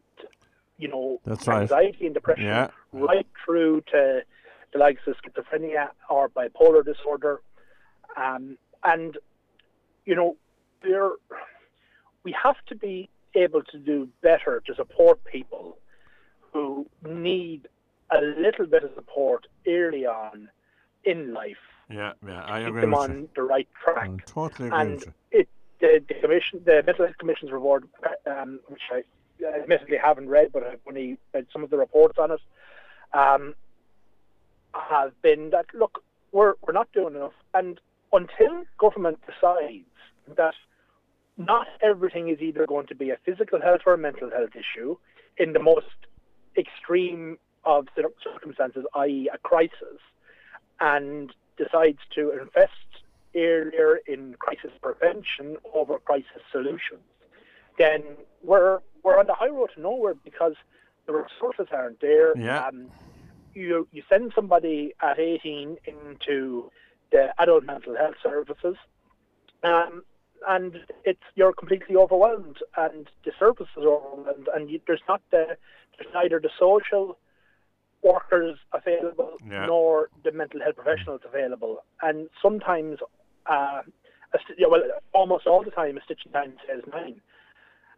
you 0.78 0.88
know 0.88 1.20
That's 1.26 1.48
anxiety 1.48 1.98
right. 1.98 2.02
and 2.02 2.14
depression 2.14 2.46
Yeah. 2.46 2.70
right 2.94 3.28
through 3.44 3.82
to 3.92 4.22
the 4.72 4.80
likes 4.80 5.02
of 5.08 5.16
schizophrenia 5.22 5.90
or 6.10 6.30
bipolar 6.30 6.86
disorder 6.86 7.42
um, 8.16 8.58
and 8.84 9.18
you 10.06 10.16
know 10.16 10.38
there 10.84 11.10
we 12.24 12.32
have 12.44 12.58
to 12.68 12.76
be 12.76 13.10
able 13.34 13.64
to 13.64 13.78
do 13.80 14.08
better 14.22 14.62
to 14.68 14.76
support 14.76 15.24
people 15.26 15.78
who 16.54 16.86
need 17.08 17.68
a 18.12 18.22
little 18.22 18.68
bit 18.68 18.84
of 18.84 18.92
support 18.96 19.48
early 19.68 20.06
on 20.06 20.48
in 21.04 21.34
life 21.34 21.66
Yeah, 21.90 22.14
yeah, 22.26 22.44
I 22.44 22.60
agree. 22.60 22.82
keep 22.82 22.82
them 22.82 22.94
on 22.94 23.12
you. 23.22 23.30
the 23.36 23.44
right 23.44 23.68
track. 23.84 24.10
I 24.10 24.18
totally 24.26 24.68
agree 24.70 24.80
And 24.82 24.92
with 25.00 25.06
you. 25.08 25.40
it, 25.40 25.50
the, 25.80 26.04
the 26.08 26.14
commission, 26.16 26.62
the 26.66 26.84
Mental 26.86 27.06
Health 27.06 27.18
Commission's 27.18 27.52
report, 27.52 27.84
um, 28.26 28.60
which 28.68 28.82
I 28.92 29.04
admittedly 29.62 29.98
haven't 29.98 30.30
read, 30.30 30.52
but 30.54 30.64
I've 30.64 30.80
only 30.88 31.18
read 31.34 31.48
some 31.52 31.64
of 31.64 31.70
the 31.70 31.78
reports 31.78 32.18
on 32.18 32.32
it, 32.32 32.42
um, 33.14 33.56
have 34.74 35.20
been 35.22 35.52
that 35.52 35.66
look, 35.74 36.04
we're 36.32 36.54
we're 36.66 36.74
not 36.74 36.92
doing 36.92 37.16
enough, 37.16 37.34
and 37.54 37.80
until 38.12 38.64
government 38.78 39.20
decides 39.26 39.86
that 40.36 40.54
not 41.38 41.68
everything 41.82 42.30
is 42.30 42.40
either 42.42 42.66
going 42.66 42.88
to 42.88 42.96
be 42.96 43.10
a 43.10 43.18
physical 43.26 43.62
health 43.62 43.82
or 43.86 43.94
a 43.94 43.98
mental 43.98 44.30
health 44.30 44.52
issue 44.56 44.96
in 45.38 45.54
the 45.54 45.60
most 45.60 45.86
extreme 46.58 47.38
of 47.66 47.88
circumstances, 48.24 48.86
i.e., 48.96 49.30
a 49.34 49.38
crisis, 49.40 50.00
and 50.80 51.34
decides 51.58 52.00
to 52.14 52.32
invest 52.32 52.72
earlier 53.36 54.00
in 54.08 54.36
crisis 54.40 54.72
prevention 54.82 55.58
over 55.74 56.00
crisis 56.00 56.42
solutions, 56.52 57.02
then 57.78 58.04
we're 58.44 58.80
we're 59.04 59.20
on 59.20 59.28
the 59.28 59.34
high 59.34 59.50
road 59.50 59.70
to 59.76 59.82
nowhere 59.82 60.16
because 60.16 60.56
the 61.06 61.14
resources 61.14 61.68
aren't 61.72 62.00
there. 62.02 62.38
Yeah. 62.38 62.68
Um, 62.68 62.88
you 63.54 63.88
you 63.92 64.04
send 64.10 64.34
somebody 64.36 64.94
at 65.02 65.20
18 65.20 65.78
into 65.86 66.72
the 67.12 67.34
adult 67.42 67.64
mental 67.64 67.96
health 67.96 68.16
services, 68.22 68.76
um, 69.64 70.04
and 70.48 70.78
it's 71.04 71.22
you're 71.36 71.54
completely 71.54 71.96
overwhelmed, 71.96 72.58
and 72.78 73.08
the 73.24 73.32
services 73.40 73.78
are 73.78 73.88
overwhelmed, 73.88 74.50
and 74.54 74.70
you, 74.70 74.80
there's 74.88 75.04
not 75.08 75.22
the 75.32 75.58
there's 75.98 76.14
neither 76.14 76.40
the 76.40 76.50
social 76.60 77.18
workers 78.04 78.58
available 78.74 79.34
Yeah. 79.50 79.66
nor 79.66 80.10
the 80.24 80.32
mental 80.32 80.60
health 80.62 80.76
professionals 80.76 81.22
available, 81.26 81.84
and 82.02 82.30
sometimes, 82.42 83.00
uh, 83.48 83.82
a 84.34 84.40
yeah, 84.58 84.68
well, 84.70 84.84
almost 85.14 85.48
all 85.48 85.64
the 85.64 85.72
time, 85.72 85.98
a 85.98 86.02
stitch 86.04 86.22
in 86.26 86.32
time 86.32 86.54
says 86.68 86.82
nine. 86.92 87.22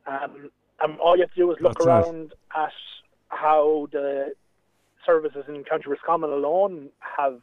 Um, 0.05 0.51
and 0.81 0.99
all 0.99 1.15
you 1.15 1.21
have 1.23 1.31
to 1.31 1.35
do 1.35 1.51
is 1.51 1.57
look 1.59 1.73
That's 1.73 1.85
around 1.85 2.33
at 2.55 2.71
how 3.29 3.87
the 3.91 4.33
services 5.05 5.45
in 5.47 5.63
County 5.63 5.85
Roscommon 5.87 6.29
alone 6.29 6.89
have 6.99 7.39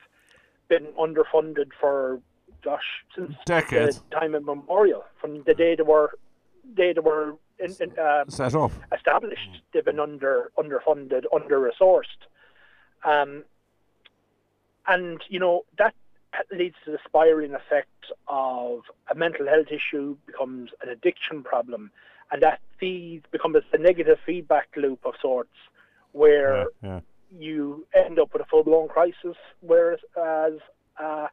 been 0.68 0.86
underfunded 0.98 1.70
for, 1.80 2.20
gosh, 2.62 3.04
since 3.14 3.34
Decades. 3.44 4.02
the 4.08 4.16
time 4.16 4.34
immemorial, 4.34 5.04
from 5.20 5.42
the 5.44 5.54
day 5.54 5.74
they 5.74 5.82
were, 5.82 6.12
day 6.74 6.92
they 6.92 7.00
were 7.00 7.36
in, 7.58 7.74
in, 7.80 7.98
uh, 7.98 8.24
Set 8.28 8.54
up. 8.54 8.72
established. 8.94 9.62
They've 9.72 9.84
been 9.84 10.00
under 10.00 10.50
underfunded, 10.58 11.24
under 11.34 11.58
resourced, 11.58 12.04
um, 13.04 13.44
and 14.86 15.20
you 15.28 15.38
know 15.38 15.64
that 15.78 15.94
leads 16.50 16.76
to 16.84 16.90
the 16.90 16.98
spiraling 17.04 17.54
effect 17.54 17.88
of 18.28 18.82
a 19.10 19.14
mental 19.14 19.46
health 19.46 19.68
issue 19.70 20.16
becomes 20.26 20.70
an 20.82 20.88
addiction 20.88 21.42
problem, 21.42 21.90
and 22.30 22.42
that 22.42 22.60
feeds 22.78 23.24
becomes 23.30 23.56
a 23.72 23.78
negative 23.78 24.18
feedback 24.24 24.68
loop 24.76 25.00
of 25.04 25.14
sorts, 25.20 25.56
where 26.12 26.58
Yeah, 26.58 26.64
yeah. 26.82 27.00
you 27.38 27.86
end 27.94 28.18
up 28.18 28.32
with 28.32 28.42
a 28.42 28.46
full 28.46 28.64
blown 28.64 28.88
crisis, 28.88 29.36
whereas 29.60 30.00
a 30.16 31.28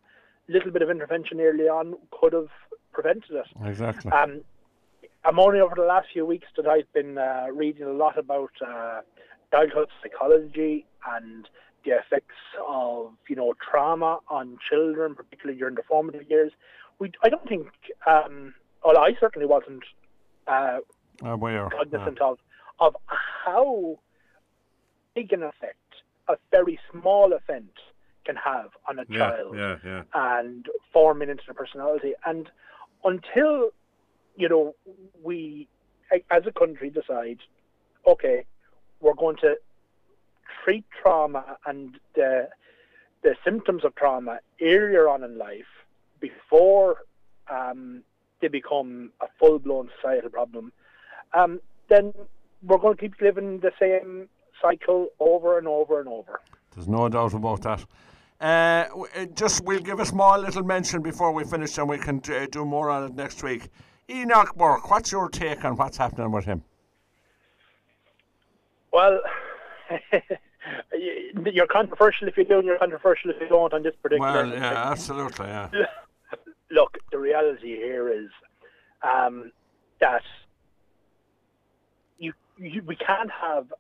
little 0.48 0.72
bit 0.72 0.82
of 0.82 0.90
intervention 0.90 1.40
early 1.40 1.68
on 1.68 1.96
could 2.12 2.34
have 2.34 2.50
prevented 2.92 3.32
it. 3.32 3.46
Exactly. 3.66 4.12
Um, 4.12 4.42
I'm 5.24 5.40
only 5.40 5.60
over 5.60 5.76
the 5.76 5.84
last 5.84 6.08
few 6.12 6.26
weeks 6.26 6.48
that 6.58 6.68
I've 6.68 6.92
been 6.94 7.18
uh, 7.18 7.48
reading 7.54 7.84
a 7.84 7.92
lot 7.92 8.18
about 8.18 8.52
uh, 8.66 9.02
childhood 9.52 9.90
psychology 10.02 10.86
and 11.16 11.48
the 11.86 11.92
effects 11.92 12.36
of 12.68 13.12
you 13.28 13.36
know 13.36 13.54
trauma 13.62 14.20
on 14.30 14.58
children, 14.70 15.16
particularly 15.16 15.58
during 15.60 15.76
the 15.76 15.84
formative 15.84 16.30
years. 16.30 16.52
We, 17.00 17.12
I 17.24 17.30
don't 17.30 17.48
think, 17.48 17.68
um, 18.06 18.54
well, 18.86 18.98
I 18.98 19.16
certainly 19.20 19.48
wasn't 19.48 19.84
uh, 20.48 20.80
Aware. 21.24 21.70
cognizant 21.70 22.22
of 22.22 22.38
of 22.80 22.96
how 23.08 24.00
big 25.16 25.34
an 25.34 25.44
effect 25.44 25.78
a 26.28 26.36
very 26.52 26.80
small 26.92 27.34
event 27.34 27.72
can 28.26 28.36
have 28.36 28.70
on 28.88 29.00
a 29.00 29.06
Yeah, 29.10 29.18
child 29.18 29.56
yeah, 29.58 29.78
yeah. 29.84 30.04
and 30.14 30.66
forming 30.94 31.30
into 31.30 31.44
their 31.48 31.56
personality. 31.56 32.14
And 32.26 32.50
until 33.04 33.72
you 34.36 34.48
know 34.48 34.76
we, 35.24 35.68
as 36.30 36.44
a 36.46 36.52
country, 36.52 36.90
decide, 36.92 37.40
okay, 38.08 38.46
we're 39.00 39.16
going 39.16 39.38
to 39.38 39.56
treat 40.64 40.86
trauma 41.02 41.58
and 41.66 42.00
the 42.16 42.50
the 43.24 43.36
symptoms 43.44 43.84
of 43.86 43.94
trauma 43.96 44.40
earlier 44.62 45.08
on 45.08 45.24
in 45.24 45.38
life 45.38 45.72
before 46.20 46.98
um, 47.50 48.02
they 48.42 48.48
become 48.48 49.12
a 49.22 49.28
full 49.40 49.60
blown 49.60 49.90
societal 49.96 50.30
problem, 50.30 50.72
um, 51.34 51.60
then 51.90 52.14
we're 52.64 52.78
going 52.78 52.96
to 52.96 53.02
keep 53.02 53.20
living 53.22 53.60
the 53.60 53.72
same 53.80 54.28
cycle 54.62 55.08
over 55.20 55.58
and 55.58 55.68
over 55.68 56.00
and 56.00 56.08
over. 56.08 56.40
There's 56.74 56.88
no 56.88 57.10
doubt 57.10 57.34
about 57.34 57.62
that. 57.62 57.86
Uh, 58.40 58.88
uh, 59.16 59.26
just 59.36 59.64
we'll 59.66 59.80
give 59.80 60.00
a 60.00 60.06
small 60.06 60.40
little 60.40 60.64
mention 60.64 61.02
before 61.02 61.32
we 61.32 61.44
finish, 61.44 61.78
and 61.78 61.88
we 61.88 61.98
can 61.98 62.22
uh, 62.30 62.48
do 62.50 62.66
more 62.66 62.90
on 62.90 63.04
it 63.04 63.16
next 63.16 63.44
week. 63.44 63.70
Enoch 64.10 64.56
Burke, 64.56 64.90
what's 64.90 65.12
your 65.12 65.30
take 65.30 65.64
on 65.64 65.76
what's 65.78 65.98
happening 65.98 66.32
with 66.32 66.46
him? 66.46 66.64
Well, 68.92 69.22
you're 71.54 71.68
controversial 71.68 72.28
if 72.28 72.38
you 72.38 72.46
do, 72.46 72.60
and 72.60 72.66
you're 72.66 72.78
controversial 72.78 73.32
if 73.32 73.38
you 73.42 73.48
don't 73.48 73.74
on 73.74 73.84
this 73.84 73.96
particular. 74.02 74.32
Well, 74.32 74.54
yeah, 74.54 74.92
absolutely, 74.92 75.48
yeah. 75.48 75.70
Look, 76.72 76.98
the 77.12 77.18
reality 77.18 77.76
here 77.76 78.10
is 78.10 78.30
um, 79.04 79.52
that 80.00 80.22
you, 82.20 82.34
you 82.58 82.82
we 82.86 82.96
can't 82.96 83.32
have 83.32 83.74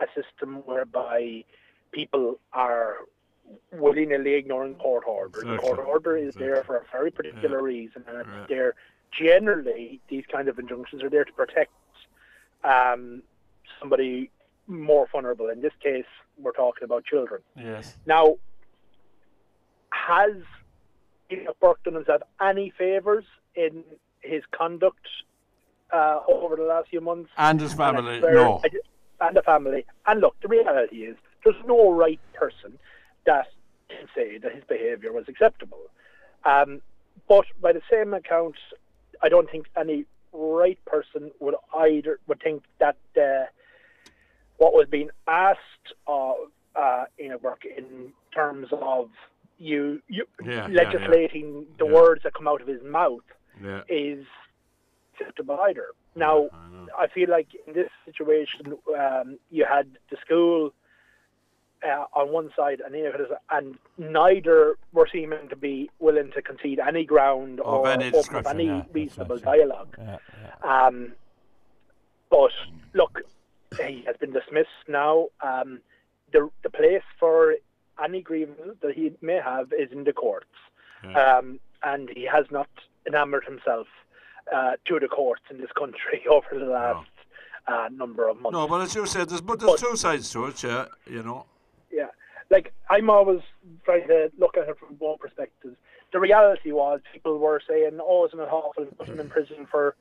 a 0.00 0.06
system 0.14 0.62
whereby 0.64 1.44
people 1.92 2.40
are 2.52 2.96
willy-nilly 3.72 4.34
ignoring 4.34 4.74
court 4.76 5.04
orders. 5.06 5.42
The 5.44 5.54
Exactly. 5.54 5.74
court 5.76 5.86
order 5.86 6.16
is 6.16 6.34
there 6.34 6.64
for 6.64 6.76
a 6.76 6.82
very 6.90 7.10
particular 7.10 7.62
reason, 7.62 8.02
and 8.08 8.26
Yeah. 8.26 8.46
there 8.48 8.74
generally. 9.12 10.00
These 10.08 10.24
kind 10.32 10.48
of 10.48 10.58
injunctions 10.58 11.02
are 11.02 11.10
there 11.10 11.24
to 11.24 11.32
protect 11.32 11.70
um, 12.64 13.22
somebody 13.78 14.30
more 14.66 15.06
vulnerable. 15.10 15.48
In 15.48 15.60
this 15.60 15.72
case, 15.82 16.04
we're 16.38 16.52
talking 16.52 16.84
about 16.84 17.04
children. 17.04 17.42
Yes. 17.56 17.96
Now, 18.06 18.36
has 19.90 20.32
Enoch 21.30 21.56
Burke 21.60 21.82
done 21.84 21.94
himself 21.94 22.22
any 22.40 22.72
favours 22.76 23.24
in 23.54 23.84
his 24.20 24.42
conduct 24.56 25.06
uh, 25.92 26.20
over 26.28 26.56
the 26.56 26.62
last 26.64 26.88
few 26.88 27.00
months? 27.00 27.30
And 27.36 27.60
his 27.60 27.74
family, 27.74 28.18
swear- 28.18 28.34
no. 28.34 28.60
And 29.20 29.36
the 29.36 29.42
family. 29.42 29.86
And 30.06 30.20
look, 30.20 30.34
the 30.42 30.48
reality 30.48 31.04
is 31.04 31.16
there's 31.44 31.62
no 31.66 31.92
right 31.92 32.20
person 32.34 32.78
that 33.26 33.46
can 33.88 34.08
say 34.14 34.38
that 34.38 34.54
his 34.54 34.64
behaviour 34.64 35.12
was 35.12 35.24
acceptable. 35.28 35.78
Um, 36.44 36.82
but 37.28 37.44
by 37.60 37.72
the 37.72 37.80
same 37.90 38.12
account, 38.12 38.56
I 39.22 39.28
don't 39.28 39.48
think 39.50 39.66
any 39.78 40.04
right 40.32 40.78
person 40.84 41.30
would 41.38 41.54
either 41.78 42.18
would 42.26 42.42
think 42.42 42.64
that 42.80 42.96
uh, 43.16 43.44
what 44.58 44.72
was 44.74 44.86
being 44.90 45.10
asked 45.26 45.94
of 46.06 46.36
uh, 46.76 47.04
Enoch 47.20 47.42
Burke 47.42 47.64
in 47.64 48.12
terms 48.34 48.68
of 48.72 49.10
you, 49.58 50.02
you 50.08 50.26
Yeah, 50.42 50.66
yeah, 50.66 50.68
yeah. 50.68 50.82
legislating 50.82 51.66
the 51.78 51.86
Yeah. 51.86 51.92
words 51.92 52.22
that 52.24 52.34
come 52.34 52.48
out 52.48 52.60
of 52.60 52.66
his 52.66 52.82
mouth 52.82 53.22
Yeah. 53.62 53.82
is 53.88 54.26
acceptable 55.12 55.58
either. 55.60 55.88
Now, 56.16 56.48
I 56.52 56.68
know. 56.70 56.88
I 56.98 57.06
feel 57.08 57.28
like 57.30 57.48
in 57.66 57.72
this 57.72 57.90
situation, 58.04 58.76
um, 58.96 59.38
you 59.50 59.64
had 59.64 59.98
the 60.10 60.16
school 60.24 60.72
uh, 61.84 62.06
on 62.14 62.30
one 62.30 62.50
side 62.56 62.80
and 62.80 62.94
the 62.94 63.38
and 63.50 63.78
neither 63.98 64.76
were 64.92 65.08
seeming 65.12 65.48
to 65.50 65.56
be 65.56 65.90
willing 65.98 66.30
to 66.32 66.40
concede 66.42 66.80
any 66.80 67.04
ground 67.04 67.60
Of 67.60 67.66
or 67.66 67.88
any 67.88 68.10
open 68.12 68.36
up 68.36 68.46
any 68.46 68.66
yeah, 68.66 68.82
reasonable 68.92 69.38
dialogue. 69.38 69.94
Yeah, 69.98 70.18
yeah. 70.42 70.86
Um, 70.86 71.12
but 72.30 72.52
look, 72.94 73.20
he 73.78 74.02
has 74.06 74.16
been 74.16 74.32
dismissed 74.32 74.68
now. 74.88 75.28
Um, 75.40 75.80
the 76.32 76.50
the 76.62 76.70
place 76.70 77.02
for 77.18 77.54
any 78.02 78.20
grievance 78.22 78.76
that 78.82 78.94
he 78.94 79.12
may 79.20 79.40
have 79.44 79.72
is 79.72 79.90
in 79.92 80.04
the 80.04 80.12
courts, 80.12 80.46
um, 81.14 81.60
and 81.82 82.10
he 82.14 82.24
has 82.24 82.46
not 82.50 82.68
enamored 83.06 83.44
himself 83.44 83.86
uh, 84.54 84.72
to 84.86 84.98
the 84.98 85.08
courts 85.08 85.42
in 85.50 85.58
this 85.58 85.70
country 85.78 86.22
over 86.30 86.46
the 86.52 86.64
last 86.66 87.08
uh, 87.68 87.88
number 87.92 88.28
of 88.28 88.40
months. 88.40 88.54
No, 88.54 88.66
but 88.66 88.80
as 88.80 88.94
you 88.94 89.06
said, 89.06 89.28
there's 89.28 89.40
but 89.40 89.60
there's 89.60 89.72
But- 89.80 89.80
two 89.90 89.96
sides 89.96 90.30
to 90.32 90.46
it. 90.46 90.62
Yeah, 90.62 90.86
you 91.06 91.22
know. 91.22 91.46
yeah, 91.92 92.08
like 92.50 92.72
I'm 92.90 93.08
always 93.10 93.40
trying 93.84 94.08
to 94.08 94.30
look 94.38 94.56
at 94.56 94.68
it 94.68 94.78
from 94.78 94.94
both 94.96 95.20
perspectives. 95.20 95.76
The 96.12 96.20
reality 96.20 96.70
was 96.72 97.00
people 97.12 97.38
were 97.38 97.60
saying, 97.68 97.98
"Oh, 98.02 98.26
isn't 98.26 98.38
it 98.38 98.48
awful 98.50 98.86
to 98.86 98.94
put 98.94 99.08
him 99.08 99.20
in 99.20 99.28
prison 99.36 99.66
for 99.70 99.94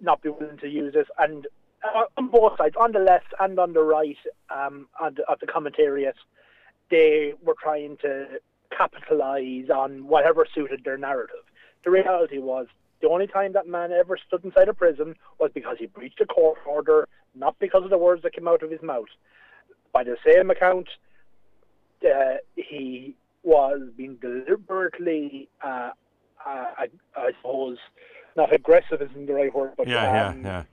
not 0.00 0.22
being 0.22 0.36
willing 0.38 0.58
to 0.58 0.68
use 0.68 0.92
this?" 0.94 1.06
And 1.18 1.46
uh, 1.84 2.04
on 2.16 2.28
both 2.28 2.56
sides, 2.58 2.76
on 2.78 2.92
the 2.92 2.98
left 2.98 3.34
and 3.40 3.58
on 3.58 3.72
the 3.72 3.82
right, 3.82 4.16
um, 4.50 4.88
at, 5.04 5.16
the, 5.16 5.24
at 5.30 5.40
the 5.40 5.46
commentariat, 5.46 6.14
they 6.90 7.34
were 7.42 7.56
trying 7.60 7.96
to 7.98 8.26
capitalize 8.76 9.70
on 9.70 10.06
whatever 10.06 10.46
suited 10.54 10.82
their 10.84 10.98
narrative. 10.98 11.44
The 11.84 11.90
reality 11.90 12.38
was 12.38 12.66
the 13.00 13.08
only 13.08 13.26
time 13.26 13.52
that 13.54 13.66
man 13.66 13.92
ever 13.92 14.16
stood 14.16 14.44
inside 14.44 14.68
a 14.68 14.74
prison 14.74 15.16
was 15.38 15.50
because 15.52 15.76
he 15.78 15.86
breached 15.86 16.20
a 16.20 16.26
court 16.26 16.58
order, 16.66 17.08
not 17.34 17.58
because 17.58 17.82
of 17.84 17.90
the 17.90 17.98
words 17.98 18.22
that 18.22 18.32
came 18.32 18.46
out 18.46 18.62
of 18.62 18.70
his 18.70 18.82
mouth. 18.82 19.08
By 19.92 20.04
the 20.04 20.16
same 20.24 20.50
account, 20.50 20.88
uh, 22.04 22.36
he 22.56 23.14
was 23.42 23.80
being 23.96 24.16
deliberately, 24.16 25.48
uh, 25.62 25.90
uh, 26.46 26.64
I, 26.78 26.88
I 27.16 27.32
suppose, 27.36 27.78
not 28.36 28.54
aggressive 28.54 29.02
isn't 29.02 29.26
the 29.26 29.34
right 29.34 29.54
word, 29.54 29.72
but 29.76 29.88
Yeah, 29.88 30.28
um, 30.28 30.42
yeah, 30.42 30.48
yeah. 30.50 30.64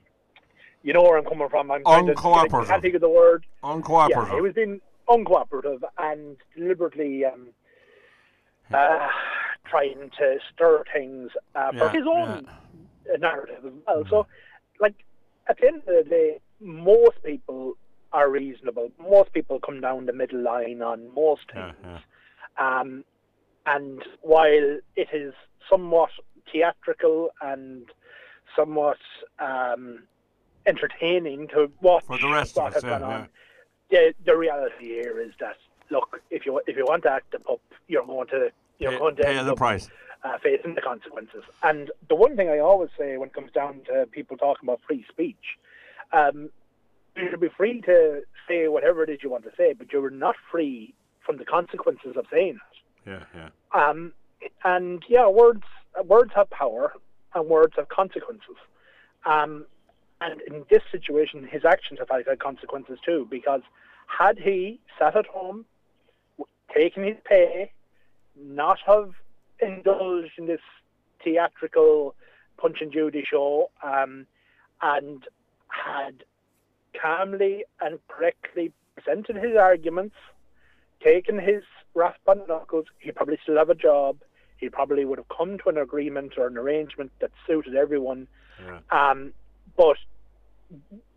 You 0.82 0.92
know 0.92 1.02
where 1.02 1.18
I'm 1.18 1.24
coming 1.24 1.48
from. 1.48 1.70
I'm 1.70 1.84
to- 1.84 1.90
Uncooperative. 1.90 2.62
I 2.62 2.66
can't 2.66 2.82
think 2.82 2.94
of 2.94 3.00
the 3.00 3.08
word. 3.08 3.44
Uncooperative. 3.62 4.08
Yeah, 4.28 4.34
he 4.34 4.40
was 4.40 4.54
being 4.54 4.80
uncooperative 5.08 5.80
and 5.98 6.36
deliberately 6.56 7.24
um, 7.24 7.48
uh, 8.72 9.08
trying 9.68 10.10
to 10.18 10.36
stir 10.52 10.84
things 10.92 11.30
uh, 11.54 11.72
for 11.72 11.86
Yeah, 11.88 11.92
his 11.92 12.02
own 12.08 12.46
uh 13.12 13.16
narrative 13.18 13.64
as 13.64 13.72
well. 13.86 14.04
So, 14.08 14.26
like, 14.80 14.94
at 15.48 15.56
the 15.60 15.66
end 15.66 15.82
of 15.88 16.04
the 16.04 16.08
day, 16.08 16.40
most 16.60 17.22
people 17.24 17.74
are 18.12 18.30
reasonable. 18.30 18.90
Most 19.00 19.32
people 19.32 19.58
come 19.64 19.80
down 19.80 20.06
the 20.06 20.12
middle 20.12 20.42
line 20.42 20.82
on 20.82 21.12
most 21.14 21.42
Yeah, 21.54 21.72
things. 21.72 22.00
yeah. 22.58 22.80
Um, 22.80 23.04
and 23.66 24.02
while 24.22 24.78
it 24.96 25.08
is 25.12 25.34
somewhat 25.68 26.10
theatrical 26.52 27.30
and 27.40 27.84
somewhat 28.56 28.98
um, 29.38 30.04
entertaining 30.66 31.48
to 31.48 31.70
watch 31.80 32.04
For 32.06 32.18
the 32.18 32.28
rest 32.28 32.56
what 32.56 32.68
of 32.68 32.68
us, 32.68 32.74
has 32.74 32.84
yeah, 32.84 32.98
gone 32.98 33.10
yeah. 33.10 33.16
on, 33.18 33.28
the, 33.90 34.14
the 34.24 34.36
reality 34.36 34.86
here 34.86 35.20
is 35.20 35.32
that 35.40 35.56
look, 35.90 36.20
if 36.30 36.46
you 36.46 36.60
if 36.66 36.76
you 36.76 36.84
want 36.86 37.02
to 37.04 37.10
act 37.10 37.32
the 37.32 37.38
pup, 37.40 37.60
you're 37.88 38.04
going 38.06 38.28
to 38.28 38.50
you're 38.78 38.92
Pay, 38.92 38.98
going 38.98 39.16
to 39.16 39.22
pay 39.22 39.34
the 39.42 39.52
up, 39.52 39.56
price. 39.58 39.88
uh, 40.24 40.38
facing 40.42 40.74
the 40.74 40.80
consequences. 40.80 41.42
And 41.62 41.90
the 42.08 42.14
one 42.14 42.36
thing 42.36 42.48
I 42.48 42.58
always 42.58 42.90
say 42.98 43.16
when 43.16 43.28
it 43.28 43.34
comes 43.34 43.52
down 43.52 43.80
to 43.86 44.06
people 44.10 44.36
talking 44.36 44.68
about 44.68 44.80
free 44.86 45.04
speech, 45.10 45.58
um, 46.12 46.50
you 47.16 47.28
should 47.30 47.40
be 47.40 47.48
free 47.56 47.80
to 47.82 48.22
say 48.48 48.68
whatever 48.68 49.02
it 49.02 49.10
is 49.10 49.18
you 49.22 49.30
want 49.30 49.44
to 49.44 49.50
say, 49.56 49.72
but 49.72 49.92
you're 49.92 50.10
not 50.10 50.36
free 50.50 50.94
from 51.26 51.36
the 51.38 51.44
consequences 51.44 52.16
of 52.16 52.26
saying 52.32 52.58
it. 53.06 53.10
Yeah, 53.10 53.24
yeah. 53.34 53.48
Um, 53.74 54.12
and 54.64 55.02
yeah, 55.08 55.28
words 55.28 55.64
words 56.04 56.30
have 56.36 56.48
power, 56.50 56.94
and 57.34 57.48
words 57.48 57.74
have 57.76 57.88
consequences. 57.88 58.56
Um, 59.26 59.66
and 60.20 60.40
in 60.42 60.64
this 60.70 60.82
situation, 60.90 61.46
his 61.50 61.64
actions 61.64 61.98
have 61.98 62.08
had 62.10 62.38
consequences 62.38 62.98
too, 63.04 63.26
because 63.30 63.62
had 64.06 64.38
he 64.38 64.80
sat 64.98 65.16
at 65.16 65.26
home, 65.26 65.64
taken 66.74 67.04
his 67.04 67.16
pay, 67.24 67.72
not 68.36 68.78
have 68.86 69.12
indulged 69.60 70.32
in 70.38 70.46
this 70.46 70.60
theatrical 71.22 72.14
Punch 72.56 72.78
and 72.80 72.92
Judy 72.92 73.24
show, 73.28 73.70
um, 73.82 74.26
and 74.82 75.24
had 75.68 76.24
calmly 77.00 77.64
and 77.80 77.98
correctly 78.08 78.72
presented 78.94 79.36
his 79.36 79.56
arguments, 79.56 80.16
taken 81.02 81.38
his 81.38 81.62
raspberry 81.94 82.42
knuckles, 82.46 82.86
he'd 82.98 83.16
probably 83.16 83.38
still 83.42 83.56
have 83.56 83.70
a 83.70 83.74
job. 83.74 84.18
He 84.58 84.68
probably 84.68 85.04
would 85.04 85.18
have 85.18 85.28
come 85.28 85.58
to 85.58 85.70
an 85.70 85.78
agreement 85.78 86.34
or 86.36 86.46
an 86.46 86.58
arrangement 86.58 87.12
that 87.20 87.30
suited 87.46 87.74
everyone. 87.74 88.28
Yeah. 88.62 88.80
Um, 88.90 89.32
but 89.76 89.96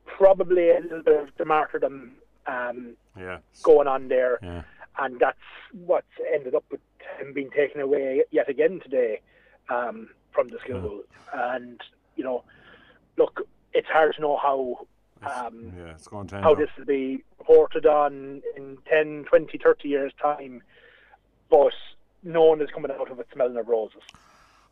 probably 0.06 0.70
a 0.70 0.80
little 0.80 1.04
bit 1.04 1.22
of 1.22 1.30
the 1.38 1.46
martyrdom 1.46 2.14
um, 2.48 2.96
Yeah. 3.18 3.40
going 3.62 3.88
on 3.88 4.08
there, 4.08 4.40
Yeah. 4.42 4.64
and 5.00 5.20
that's 5.20 5.38
what's 5.72 6.08
ended 6.34 6.56
up 6.56 6.66
with 6.72 6.82
him 7.20 7.34
being 7.34 7.50
taken 7.52 7.82
away 7.82 8.24
yet 8.32 8.50
again 8.50 8.80
today 8.82 9.22
um, 9.70 10.10
from 10.32 10.50
the 10.50 10.60
school. 10.60 11.04
And 11.34 11.80
you 12.16 12.24
know, 12.24 12.44
look, 13.18 13.42
it's 13.74 13.88
hard 13.88 14.16
to 14.16 14.22
know 14.22 14.38
how 14.38 14.88
um, 15.24 15.74
Yeah, 15.78 15.92
it's 15.96 16.08
going 16.08 16.28
to 16.28 16.42
how 16.42 16.52
up. 16.52 16.58
this 16.58 16.70
will 16.78 16.86
be 16.86 17.24
reported 17.40 17.86
on 17.86 18.42
in 18.56 18.78
10, 18.90 19.26
20, 19.30 19.58
30 19.58 19.88
years' 19.88 20.14
time, 20.22 20.62
but 21.50 21.74
no 22.24 22.44
one 22.44 22.62
is 22.62 22.70
coming 22.72 22.92
out 22.92 23.10
of 23.10 23.20
it 23.20 23.28
smelling 23.34 23.58
of 23.58 23.68
roses. 23.68 24.02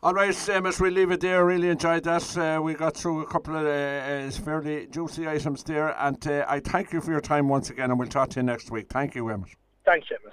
All 0.04 0.14
right, 0.14 0.30
Seamus, 0.30 0.80
we'll 0.80 0.92
leave 0.92 1.12
it 1.12 1.20
there. 1.20 1.44
Really 1.46 1.68
enjoyed 1.68 2.02
that. 2.02 2.36
Uh, 2.36 2.60
we 2.60 2.74
got 2.74 2.96
through 2.96 3.20
a 3.20 3.26
couple 3.26 3.54
of 3.54 3.64
uh, 3.64 3.68
uh, 3.68 4.30
fairly 4.32 4.88
juicy 4.88 5.28
items 5.28 5.62
there, 5.62 5.94
and 5.96 6.26
uh, 6.26 6.44
I 6.48 6.58
thank 6.58 6.92
you 6.92 7.00
for 7.00 7.12
your 7.12 7.20
time 7.20 7.48
once 7.48 7.70
again, 7.70 7.90
and 7.90 7.98
we'll 8.00 8.08
talk 8.08 8.30
to 8.30 8.40
you 8.40 8.42
next 8.42 8.72
week. 8.72 8.88
Thank 8.88 9.14
you, 9.14 9.28
Emmett. 9.28 9.50
Thanks, 9.84 10.08
Seamus. 10.08 10.30